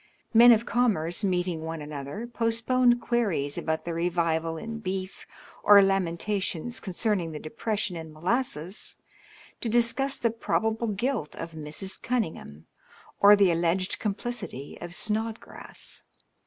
[0.33, 5.27] Men of commerce, meeting one another, postponed queries about the revival in beef
[5.61, 8.97] or lamentations concerning the depression in molasses,
[9.59, 12.01] to discuss the probable guilt of Mrs.
[12.01, 12.65] Cunningham
[13.19, 16.01] or the allied complicity of Sno(^rass.